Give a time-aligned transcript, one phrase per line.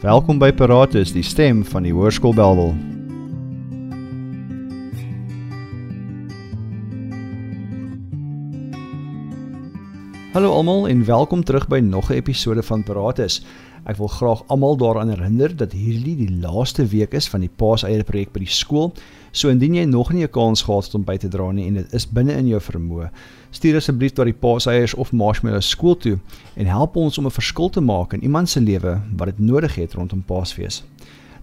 [0.00, 2.70] Welkom by Paratus, die stem van die Hoërskool Belwel.
[10.32, 13.42] Hallo almal en welkom terug by nog 'n episode van Paratus.
[13.90, 18.04] Ek wil graag almal daaraan herinner dat hierdie die laaste week is van die Paaseier
[18.06, 18.92] projek by die skool.
[19.34, 21.74] So indien jy nog nie 'n kans gehad het om by te dra nie en
[21.74, 23.10] dit is binne in jou vermoë,
[23.50, 26.18] stuur asseblief tot die Paaseiers of Marshmallow skool toe
[26.56, 29.74] en help ons om 'n verskil te maak in iemand se lewe wat dit nodig
[29.74, 30.84] het rondom Paasfees.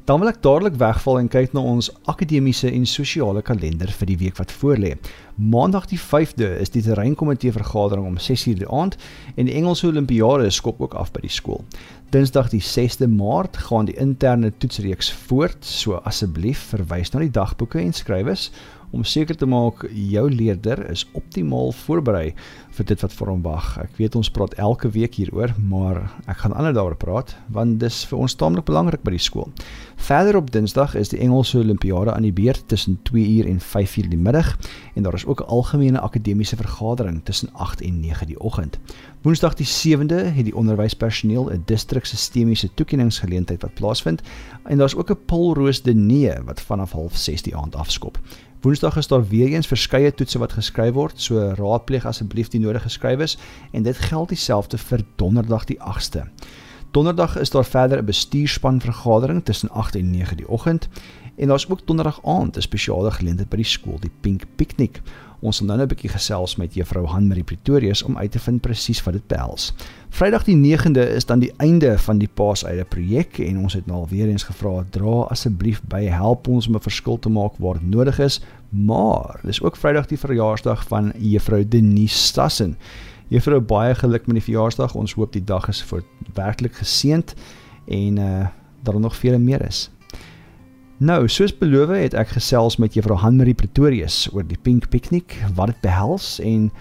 [0.08, 4.16] Dan wil ek dadelik wegval en kyk na ons akademiese en sosiale kalender vir die
[4.22, 4.94] week wat voorlê.
[5.36, 8.96] Maandag die 5de is die terreinkomitee vergadering om 6:00 die aand
[9.36, 11.60] en die Engelse Olimpiade skop ook af by die skool.
[12.16, 17.84] Dinsdag die 6de Maart gaan die interne toetsreeks voort, so asseblief verwys na die dagboeke
[17.84, 18.52] en skrywes
[18.92, 22.32] om seker te maak jou leerder is optimaal voorberei
[22.78, 23.68] vir dit wat vir hom wag.
[23.82, 28.04] Ek weet ons praat elke week hieroor, maar ek gaan ander daaroor praat want dis
[28.10, 29.50] vir ons taamlik belangrik by die skool.
[30.08, 34.22] Verder op Dinsdag is die Engelse Olimpiade aan die beurt tussen 2uur en 5uur die
[34.22, 34.54] middag
[34.96, 38.80] en daar is ook 'n algemene akademiese vergadering tussen 8 en 9 die oggend.
[39.22, 44.22] Woensdag die 7de het die onderwyspersoneel 'n distrik sistemiese toekenningsgeleentheid wat plaasvind
[44.64, 48.20] en daar's ook 'n Paulroos Denee wat vanaf 06:30 die aand afskop.
[48.62, 52.90] Woensdag is daar weer eens verskeie toetse wat geskryf word, so raadpleeg asseblief die nodige
[52.90, 53.38] skrywes
[53.72, 56.28] en dit geld dieselfde vir Donderdag die 8ste.
[56.92, 60.90] Donderdag is daar verder 'n bestuurspan vergadering tussen 8 en 9 die oggend
[61.36, 65.02] en daar's ook Donderdag aand 'n spesiale geleentheid by die skool, die Pink Picnic.
[65.40, 69.04] Ons sal nou 'n bietjie gesels met juffrou Hanmarie Pretorius om uit te vind presies
[69.04, 69.74] wat dit behels.
[70.10, 73.98] Vrydag die 9de is dan die einde van die Paaseide projek en ons het nou
[73.98, 77.78] al weer eens gevra dra asseblief by help ons om 'n verskil te maak waar
[77.82, 82.78] nodig is, maar dis ook Vrydag die verjaarsdag van juffrou Denise Stassen.
[83.28, 84.96] Juffrou baie geluk met die verjaarsdag.
[84.96, 87.36] Ons hoop die dag is vir werklik geseënd
[87.88, 88.48] en uh
[88.84, 89.90] dat daar nog vele meer is.
[90.98, 95.74] Nou, soos beloof het ek gesels met Juffrou Hanmarie Pretorius oor die Pink Picnic, wat
[95.74, 96.72] dit behels en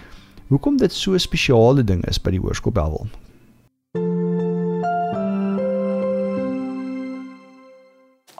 [0.47, 3.07] hoekom dit so 'n spesiale ding is by die Hoërskool Belwel.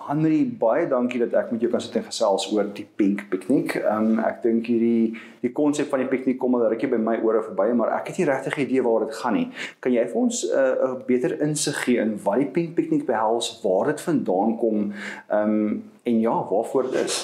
[0.07, 3.73] Henry, baie dankie dat ek met jou kan sit en gesels oor die Pink Picnic.
[3.81, 7.17] Ehm um, ek dink hierdie die konsep van die piknik kom al rukkie by my
[7.27, 9.45] ore verby, maar ek het nie regtig idee waar dit gaan nie.
[9.83, 13.05] Kan jy vir ons 'n uh, 'n beter insig gee in wat die Pink Picnic
[13.05, 14.93] behels, waar dit vandaan kom,
[15.27, 17.19] ehm um, en ja, waarvoor dit is?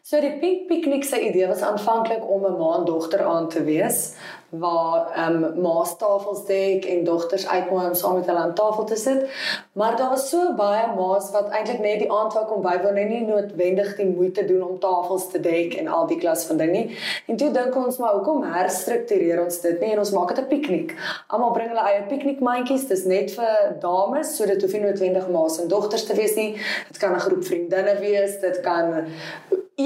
[0.00, 4.16] So die Pink Picnic se idee was aanvanklik om 'n maandogter aan te wees
[4.52, 8.84] waar ehm um, ma's tafels dek en dogters uitnooi om saam met hulle aan tafel
[8.84, 9.30] te sit.
[9.72, 13.08] Maar daar was so baie ma's wat eintlik net die aand wou kom bywoon en
[13.08, 16.72] nie noodwendig die moeite doen om tafels te dek en al die klas van ding
[16.72, 16.98] nie.
[17.32, 20.48] En toe dink ons maar hoekom herstruktureer ons dit nie en ons maak dit 'n
[20.52, 20.94] piknik.
[21.28, 22.88] Almal bring hulle eie piknikmandjies.
[22.88, 26.52] Dis net vir dames, so dit hoef nie noodwendig ma's en dogters te wees nie.
[26.88, 29.06] Dit kan 'n groep vriendinne wees, dit kan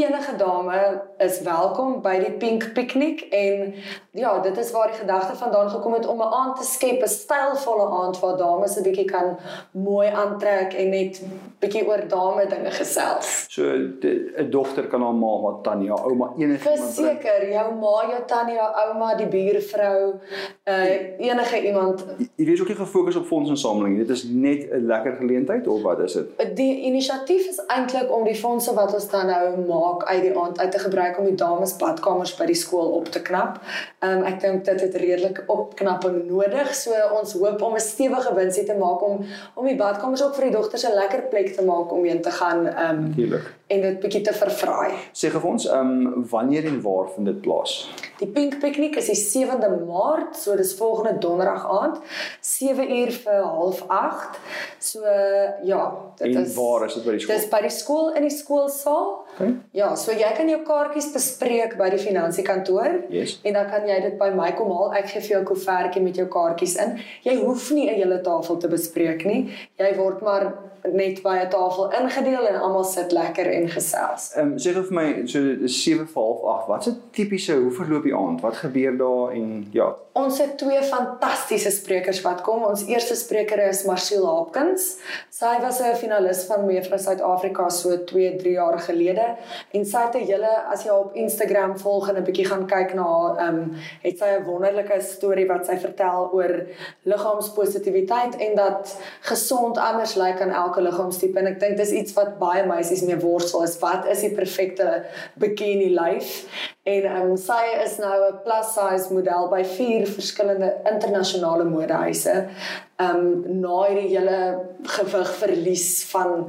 [0.04, 3.74] enige dame is welkom by die Pink Picnic en
[4.10, 7.08] ja, dit is waar die gedagte vandaan gekom het om 'n aand te skep, 'n
[7.08, 9.38] stylvolle aand waar dames 'n bietjie kan
[9.70, 11.22] mooi aantrek en net
[11.60, 13.46] bietjie oor dame dinge gesels.
[13.48, 16.94] So 'n dogter kan haar ma, haar tannie, haar ouma, enige iemand.
[16.94, 20.20] Verseker, jou ma, jou tannie, jou ouma, die buurvrou,
[20.68, 22.04] uh enige iemand.
[22.34, 23.98] Jy weet ook nie gefokus op fondsinsameling.
[23.98, 26.56] Dit is net 'n lekker geleentheid of wat is dit?
[26.56, 30.58] Die inisiatief is eintlik om die fondse wat ons dan nou maak uit die aand
[30.58, 33.60] uit te gebruik om die dames badkamers by die skool op te knap.
[34.00, 36.74] Um, ek dink dit het redelik opknapping nodig.
[36.74, 40.44] So ons hoop om 'n stewige winsie te maak om om die badkamers ook vir
[40.44, 43.54] die dogters 'n lekker plek te maak om heen te gaan um, Natuurlik.
[43.66, 44.92] En dit bietjie te vervraai.
[45.12, 47.90] Sê gou vir ons ehm um, wanneer en waar vind dit plaas?
[48.18, 52.00] Die Pink Picnic is die 7de Maart, so dis volgende donderdag aand,
[52.40, 54.38] 7 uur vir 7:30.
[54.78, 55.00] So
[55.62, 55.82] ja,
[56.16, 57.36] dit en is En waar is dit by die skool?
[57.36, 59.08] Dis by die skool in die skoolsaal.
[59.34, 59.54] Okay.
[59.76, 63.38] Ja, so jy kan jou kaartjies bespreek by die finansiekantoor yes.
[63.44, 64.94] en dan kan jy dit by my kom haal.
[64.96, 66.98] Ek gee vir jou 'n koevertjie met jou kaartjies in.
[67.22, 69.52] Jy hoef nie 'n hele tafel te bespreek nie.
[69.78, 70.52] Jy word maar
[70.92, 74.32] net by 'n tafel ingedeel en almal sit lekker en gesels.
[74.34, 76.68] Ehm um, sê vir my so 7 vir half 8.
[76.68, 78.40] Wat's 'n tipiese hoe verloop die aand?
[78.40, 79.94] Wat gebeur daar en ja.
[80.12, 82.64] Ons het twee fantastiese sprekers wat kom.
[82.64, 84.96] Ons eerste spreker is Marcel Hopkins.
[85.30, 89.36] Sy was 'n finalis van Mevrou Suid-Afrika so 2, 3 jaar gelede
[89.72, 92.94] en sy het 'n hele as jy op Instagram volg en 'n bietjie gaan kyk
[92.94, 96.66] na haar, ehm um, het sy 'n wonderlike storie wat sy vertel oor
[97.02, 102.38] liggaamspositiwiteit en dat gesond anders lyk aan elke liggaamstipe en ek dink dis iets wat
[102.38, 103.78] baie meisies mee worstel is.
[103.80, 105.04] Wat is die perfekte
[105.40, 106.46] bikini lyf?
[106.86, 112.48] En um, sy is nou 'n plus size model by vier verskillende internasionale modehuise
[112.96, 114.38] ehm um, na hierdie hele
[114.96, 116.46] gewig verlies van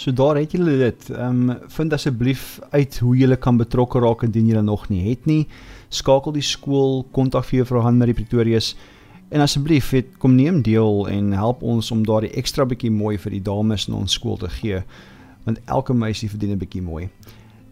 [0.00, 1.10] So daar het julle dit.
[1.10, 5.26] Ehm um, vind asseblief uit hoe julle kan betrokke raak indien julle nog nie het
[5.28, 5.46] nie.
[5.88, 8.76] Skakel die skool, kontak vir juffrou Hanmarie Pretorius
[9.28, 13.36] en asseblief het kom neem deel en help ons om daardie ekstra bietjie mooi vir
[13.36, 14.80] die dames in ons skool te gee
[15.44, 17.10] want elke meisie verdien 'n bietjie mooi.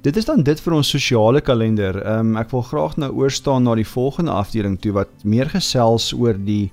[0.02, 2.02] Dit is dan dit vir ons sosiale kalender.
[2.04, 6.12] Ehm um, ek wil graag nou oorstaan na die volgende afdeling toe wat meer gesels
[6.12, 6.70] oor die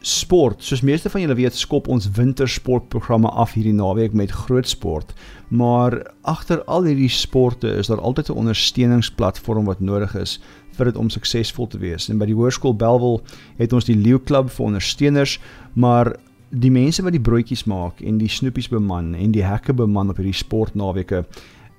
[0.00, 0.62] sport.
[0.62, 5.14] Soos meeste van julle weet, skop ons wintersportprogramme af hierdie naweek met groot sport.
[5.48, 10.40] Maar agter al hierdie sporte is daar altyd 'n ondersteuningsplatform wat nodig is
[10.76, 12.08] vir dit om suksesvol te wees.
[12.08, 13.20] En by die Hoërskool Belwel
[13.58, 15.38] het ons die Leeu Klub vir ondersteuners,
[15.72, 16.16] maar
[16.50, 20.16] die mense wat die broodjies maak en die snoepies beman en die hekke beman op
[20.16, 21.24] hierdie sportnaweke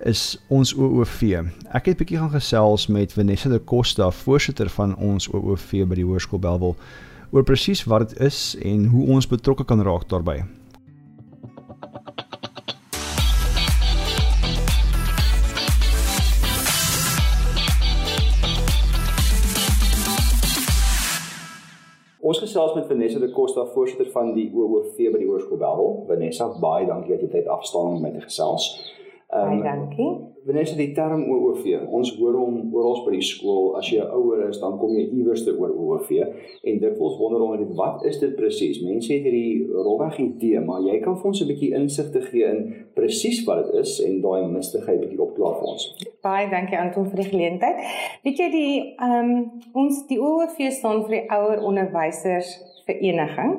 [0.07, 1.21] is ons OOV.
[1.75, 6.05] Ek het bietjie gaan gesels met Vanessa de Costa, voorsitter van ons OOV by die
[6.07, 6.77] Hoërskool Belwel
[7.31, 10.43] oor presies wat dit is en hoe ons betrokke kan raak daarbey.
[22.29, 25.95] Ons gesels met Vanessa de Costa, voorsitter van die OOV by die Hoërskool Belwel.
[26.11, 28.67] Vanessa, baie dankie dat jy tyd afstaan om met te gesels.
[29.29, 30.09] Ehm um, dankie.
[30.45, 34.47] Wanneer jy die term OOV, ons hoor hom oral by die skool, as jy ouer
[34.47, 38.05] is, dan kom jy iewers te oor OOV en dit voels wonder om dit wat
[38.09, 38.79] is dit presies?
[38.81, 42.49] Mense het hierdie rolweg idee, maar jy kan vir ons 'n bietjie insig te gee
[42.49, 45.85] in presies wat dit is en daai mistigheid bietjie opklaar vir ons.
[46.23, 47.77] Baie dankie Anton vir die geleentheid.
[48.25, 52.57] Weet jy die ehm um, ons die OOV staan vir die ouer onderwysers
[52.89, 53.53] vereniging.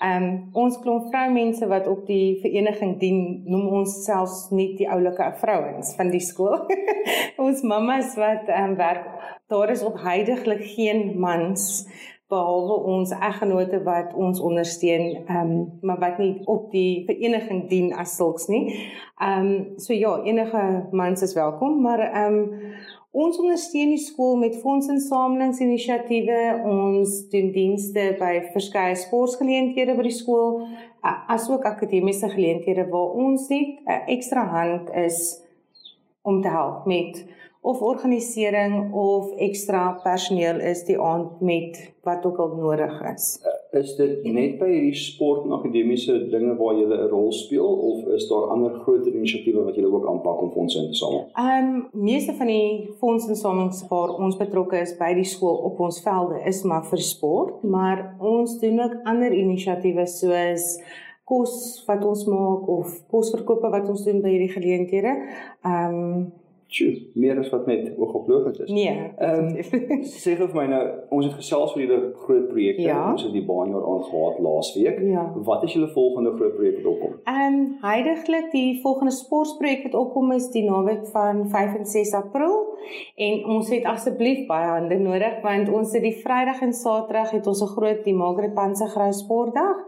[0.00, 0.28] Ehm um,
[0.64, 3.20] ons klomp vroumense wat op die vereniging dien,
[3.50, 6.56] noem ons selfs nie die oulike vrouens van die skool.
[7.48, 9.08] ons mammas wat ehm um, werk,
[9.52, 11.86] daar is op heidaglik geen mans
[12.28, 17.94] behalwe ons eggenote wat ons ondersteun, ehm um, maar wat nie op die vereniging dien
[17.94, 18.74] as sulks nie.
[19.16, 22.50] Ehm um, so ja, enige mans is welkom, maar ehm um,
[23.18, 26.40] Ons ondersteun die skool met fondsinsamelingsinisiatiewe.
[26.68, 30.60] Ons doen dienste by verskeie sportgeleenthede by die skool,
[31.32, 35.47] asook akademiese geleenthede waar ons net 'n ekstra hand is
[36.28, 37.24] om te help met
[37.68, 43.24] of organisering of ekstra personeel is die aand met wat ook al nodig is.
[43.76, 48.06] Is dit net by hierdie sport en akademiese dinge waar jy 'n rol speel of
[48.16, 51.26] is daar ander groter inisiatiewe wat jy ook aanpak om fondse in te samel?
[51.34, 56.00] Ehm um, meeste van die fondsinsamelings waar ons betrokke is by die skool op ons
[56.00, 60.78] velde is maar vir sport, maar ons doen ook ander inisiatiewe soos
[61.28, 65.16] kos wat ons maak of kosverkope wat ons doen by hierdie geleenthede.
[65.62, 66.28] Ehm um,
[66.68, 68.70] Sjoe, meer as wat net oogoplopend is.
[68.70, 68.92] Nee.
[69.16, 70.80] Ehm um, sê gou vir my nou,
[71.16, 72.84] ons het gesels oor julle groot projekte.
[72.84, 72.98] Ja.
[73.14, 74.98] Ons het die baanjaar aangehad laasweek.
[75.08, 75.24] Ja.
[75.48, 77.14] Wat is julle volgende groot projek wat opkom?
[77.24, 82.12] Ehm um, heidaglik die volgende sportprojek wat opkom is die naweek van 5 en 6
[82.20, 82.58] April.
[83.16, 87.46] En ons het asseblief baie hande nodig want ons het die Vrydag en Saterdag het
[87.46, 89.84] ons 'n groot die Margaret Panse Grou sportdag.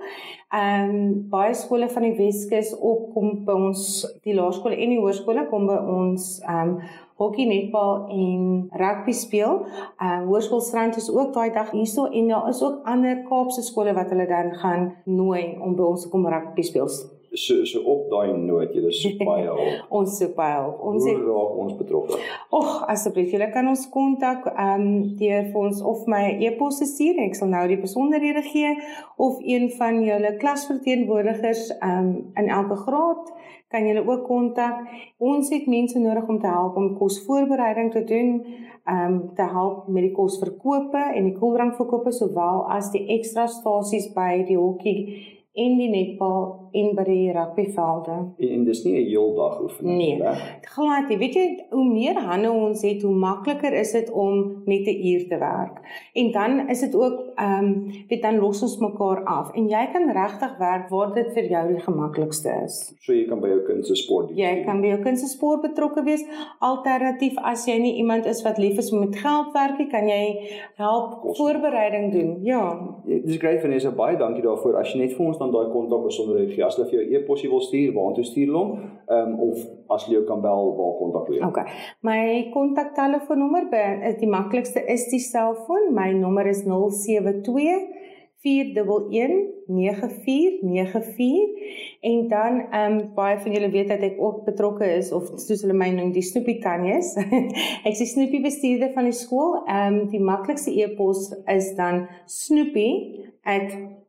[0.50, 4.99] Ehm um, baie skole van die Weskus op kom by ons die laerskole en die
[4.99, 6.80] hoërskole kom by ons ehm um,
[7.21, 9.66] hokkie, netbal en rugby speel.
[10.00, 14.09] Uh, Hoërskoolstrand is ook daai dag hierso en daar is ook ander Kaapse skole wat
[14.09, 16.88] hulle dan gaan nooi om by ons te kom rugby speel
[17.32, 19.84] so so op daai noot jy is so baie hulp.
[20.00, 20.80] ons so baie hulp.
[20.90, 22.18] Ons het raak ons betrokke.
[22.58, 24.88] Ag asseblief julle kan ons kontak ehm um,
[25.20, 27.22] deur vir ons of my e-pos stuur.
[27.26, 28.75] Ek sal nou die besonderhede gee
[29.16, 33.32] of een van julle klasverteenwoordigers ehm um, in elke graad
[33.70, 34.82] kan julle ook kontak.
[35.18, 38.40] Ons het mense nodig om te help om kosvoorbereiding te doen,
[38.84, 44.10] ehm um, te help met die kosverkope en die koeldrankverkope sowel as die ekstra stasies
[44.16, 48.16] by die hokkie en die netbal en by die rugbyvelde.
[48.38, 50.16] En, en dis nie 'n heeldag oefening nie.
[50.19, 50.35] Nee.
[50.62, 51.19] Glad nie.
[51.19, 55.28] Weet jy, hoe meer hande ons het, hoe makliker is dit om net 'n uur
[55.28, 55.80] te werk.
[56.14, 59.88] En dan is dit ook ehm um, weet dan los ons mekaar af en jy
[59.92, 62.95] kan regtig werk waar dit vir jou die gemaklikste is.
[63.00, 64.37] So jy kan by jou kind se sport doen.
[64.37, 66.25] Jy kan by jou kind se sport betrokke wees.
[66.61, 70.07] Alternatief as jy nie iemand is wat lief is om met geld werk nie, kan
[70.09, 71.37] jy help Kost.
[71.37, 72.38] voorbereiding doen.
[72.42, 72.62] Ja.
[73.07, 74.76] Dis great Vanessa, baie dankie daarvoor.
[74.76, 77.50] As jy net vir ons dan daai kontak besonderhede gee, as hulle vir jou e-posie
[77.52, 78.73] wil stuur, waartoe stuur hulle hom?
[79.11, 79.62] Ehm of
[79.97, 81.40] as jy kan bel, waar kontak hulle?
[81.49, 81.66] Okay.
[82.06, 83.70] My kontaktelefoonnommer
[84.11, 85.94] is die maklikste is die selfoon.
[85.97, 87.99] My nommer is 072
[88.40, 88.44] 4119494
[92.00, 95.61] en dan ehm um, baie van julle weet dat ek ook betrokke is of soos
[95.61, 97.12] hulle my noem die Snoopy Tannies.
[97.88, 99.61] ek is Snoopy bestuurder van die skool.
[99.66, 104.00] Ehm um, die maklikste e-pos is dan snoopy@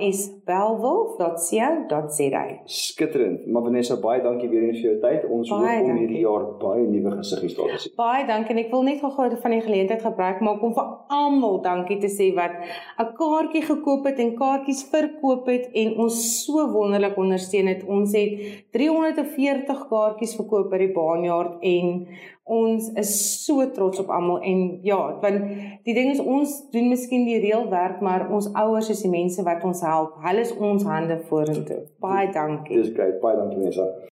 [0.00, 2.44] hsbelwel.co.za.
[2.64, 3.46] Skitterend.
[3.46, 5.24] Maar Vanessa, baie dankie weer eens vir jou tyd.
[5.30, 7.94] Ons hoop om hierdie jaar baie nuwe gesiggies daar te sien.
[7.98, 10.88] Baie dankie en ek wil net gou-gou van die geleentheid gebruik maak om vir
[11.20, 12.54] almal dankie te sê wat
[12.98, 17.82] 'n kaartjie gekoop het en kaartjies verkoop het en ons so wonderlik ondersteun het.
[17.86, 18.30] Ons het
[18.72, 22.06] 340 kaartjies verkoop by die Baanjaard en
[22.50, 23.14] ons is
[23.44, 25.46] so trots op almal en ja, want
[25.86, 29.46] die ding is ons doen miskien die reël werk, maar ons ouers is die mense
[29.46, 30.18] wat ons help.
[30.26, 31.84] Hulle is ons hande vorentoe.
[32.02, 32.82] Baie dankie.
[32.82, 33.20] Dis great.
[33.22, 34.09] Baie dankie Nessa.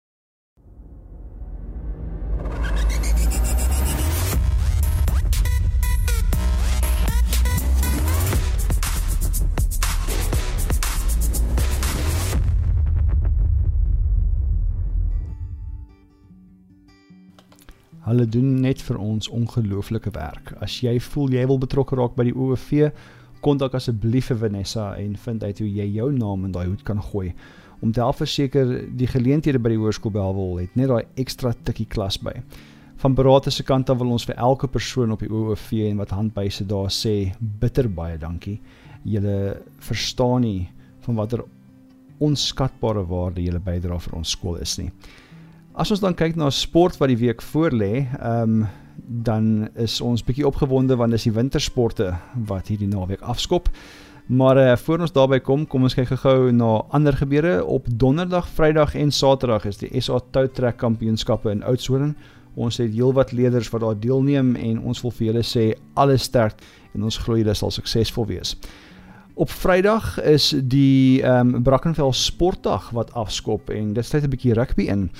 [18.08, 20.54] Hulle doen net vir ons ongelooflike werk.
[20.64, 22.94] As jy voel jy wil betrokke raak by die OOV,
[23.44, 27.02] kontak asseblief vir Vanessa en vind uit hoe jy jou naam in daai hoed kan
[27.04, 27.34] gooi.
[27.84, 31.90] Om te help verseker die geleenthede by die hoërskool Belwel het net daai ekstra tikkie
[31.92, 32.34] klas by.
[32.98, 36.16] Van beraader se kant af wil ons vir elke persoon op die OOV en wat
[36.16, 38.58] handbyse daar sê bitter baie dankie.
[39.06, 40.70] Julle verstaan nie
[41.06, 41.44] van watter
[42.24, 44.90] onskatbare waarde julle bydra vir ons skool is nie.
[45.78, 48.68] As ons dan kyk na sport wat die week voor lê, ehm um,
[49.08, 52.08] dan is ons bietjie opgewonde want dis die wintersporte
[52.50, 53.70] wat hierdie naweek afskop.
[54.28, 57.62] Maar uh, voor ons daarby kom, kom ons kyk gou na ander gebeure.
[57.64, 62.16] Op Donderdag, Vrydag en Saterdag is die SA Toutrek Kampioenskappe in Oudtshoorn.
[62.58, 66.58] Ons het heelwat leerders wat daar deelneem en ons wil vir julle sê alles sterk
[66.98, 68.58] en ons glo julle sal suksesvol wees.
[69.38, 74.54] Op Vrydag is die ehm um, Brackenfell Sportdag wat afskop en dit sluit 'n bietjie
[74.54, 75.12] rugby in.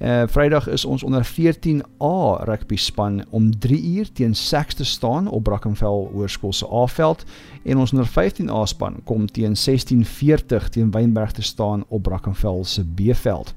[0.00, 5.28] Uh Vrydag is ons onder 14A rugby span om 3 uur teen Saks te staan
[5.28, 7.24] op Brackenfell Hoërskool se A-veld
[7.64, 12.84] en ons onder 15A span kom teen 16:40 teen Wynberg te staan op Brackenfell se
[12.84, 13.54] B-veld.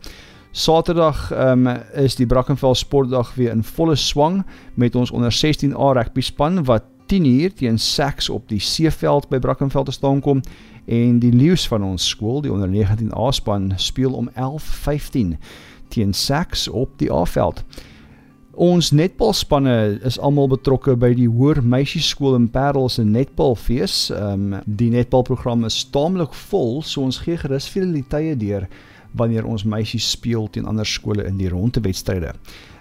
[0.52, 6.22] Saterdag um, is die Brackenfell Sportdag weer in volle swang met ons onder 16A rugby
[6.22, 10.44] span wat 10 uur teen Saks op die C-veld by Brackenfell te staan kom
[10.86, 15.38] en die leeu's van ons skool, die onder 19A span, speel om 11:15
[15.90, 17.64] teen Saks op die A-veld.
[18.54, 24.10] Ons netbalspanne is almal betrokke by die Hoër Meisieskool in Parel se netbalfees.
[24.14, 28.68] Ehm um, die netbalprogram is taamlik vol, so ons gee gerus vir die tye deur
[29.18, 32.36] wanneer ons meisies speel teen ander skole in die rondewedstryde.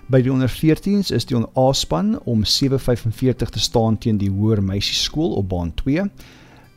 [0.08, 5.34] By die onder 14s is die A-span om 7:45 te staan teen die Hoër Meisieskool
[5.36, 6.06] op baan 2.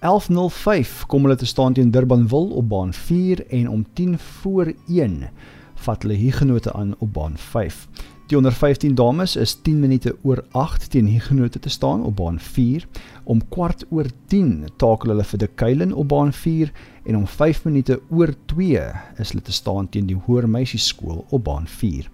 [0.04, 5.30] 11:05 kom hulle te staan teen Durbanville op baan 4 en om 10 voor 1
[5.76, 7.88] vat hulle Hugenote aan op baan 5.
[8.28, 12.40] Die onder 15 dames is 10 minute oor 8 teen Hugenote te staan op baan
[12.40, 12.88] 4.
[13.24, 16.72] Om kwart oor 10 takel hulle vir De Kuilen op baan 4
[17.06, 21.44] en om 5 minute oor 2 is hulle te staan teen die Hoër Meisieskool op
[21.44, 22.12] baan 4.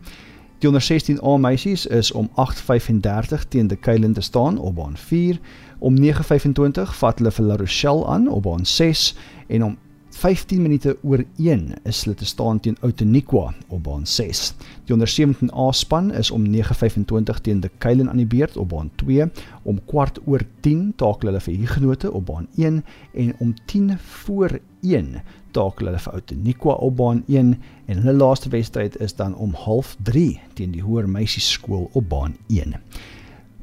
[0.58, 5.40] Die onder 16A meisies is om 8:35 teen die Keilen te staan op baan 4.
[5.80, 9.16] Om 9:25 vat hulle vir La Rochelle aan op baan 6
[9.48, 9.78] en om
[10.10, 14.54] 15 minute oor 1 is hulle te staan teen Outeniqua op baan 6.
[14.86, 18.90] Die onder 17A span is om 9:25 teen die Keilen aan die beurt op baan
[18.96, 19.26] 2.
[19.64, 22.84] Om kwart oor 10 takel hulle vir Huguenote op baan 1
[23.14, 25.22] en om 10 voor 1
[25.58, 27.54] takel hulle vir Outeniqua op baan 1
[27.88, 32.78] en hulle laaste wedstryd is dan om 0:30 teen die Hoër Meisieskool op baan 1.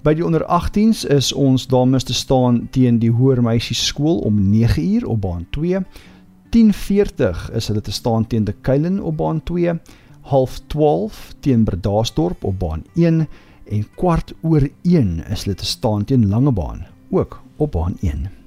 [0.05, 5.07] By die onder 18s is ons dames te staan teen die Hoër Meisieskool om 9uur
[5.09, 5.81] op baan 2.
[6.51, 9.79] 10:40 is hulle te staan teen die Kuilen op baan 2,
[10.21, 13.27] half 12 teen Bredasdorp op baan 1
[13.65, 18.44] en kwart oor 1 is hulle te staan teen Langebaan ook op baan 1.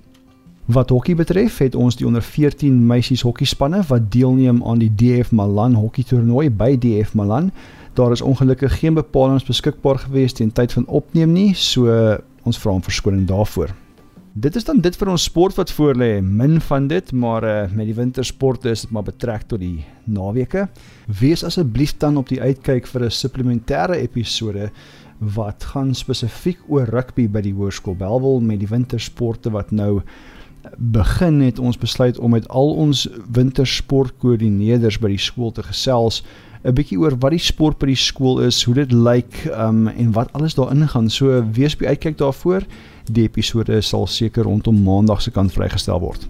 [0.68, 5.32] Wat hokkie betref, het ons die onder 14 meisies hokkiespanne wat deelneem aan die DF
[5.32, 7.54] Malan hokkie toernooi by DF Malan.
[7.96, 11.88] Daar is ongelukkig geen bepalinge beskikbaar gewees teen tyd van opneem nie, so
[12.44, 13.72] ons vra om verskoning daarvoor.
[14.36, 16.12] Dit is dan dit vir ons sport wat voor lê.
[16.22, 20.68] Min van dit, maar uh, met die wintersporte is dit maar betrek tot die naweke.
[21.08, 24.68] Wees asseblief dan op die uitkyk vir 'n supplementêre episode
[25.20, 30.04] wat gaan spesifiek oor rugby by die Hoërskool Belwel met die wintersporte wat nou
[30.78, 36.24] begin het ons besluit om met al ons wintersportkoördineerders by die skool te gesels
[36.68, 40.12] 'n bietjie oor wat die sport by die skool is, hoe dit lyk um, en
[40.12, 41.10] wat alles daarin gaan.
[41.10, 42.66] So wees by uitkyk daarvoor.
[43.12, 46.28] Die episode sal seker rondom Maandag se kant vrygestel word.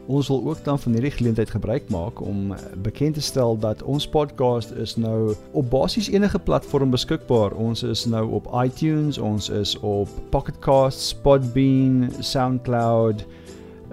[0.07, 2.53] Ons wil ook dan van hierdie geleentheid gebruik maak om
[2.85, 7.57] bekend te stel dat ons podcast is nou op basies enige platform beskikbaar.
[7.57, 13.25] Ons is nou op iTunes, ons is op Pocket Casts, Podbean, SoundCloud,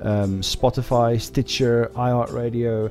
[0.04, 2.90] um Spotify, Stitcher, iHeartRadio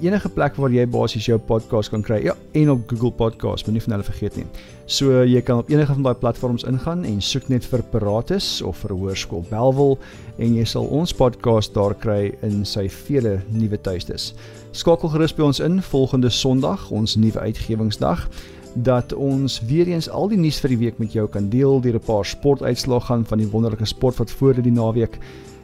[0.00, 2.20] enige plek waar jy basies jou podcast kan kry.
[2.24, 4.46] Ja, en op Google Podcast, moenie van hulle vergeet nie.
[4.90, 8.80] So jy kan op enige van daai platforms ingaan en soek net vir Paratus of
[8.82, 9.98] vir Hoërskool Belwel
[10.38, 14.32] en jy sal ons podcast daar kry in sy vele nuwe tuistes.
[14.72, 18.26] Skakel gerus by ons in volgende Sondag, ons nuwe uitgewingsdag
[18.74, 21.98] dat ons weer eens al die nuus vir die week met jou kan deel deur
[21.98, 25.18] 'n paar sportuitslae gaan van die wonderlike sport wat voor die naweek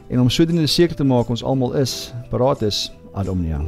[0.09, 3.61] en om sodoende seker te maak ons almal is paraat is ad omnia.